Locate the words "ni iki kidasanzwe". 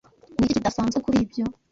0.37-0.97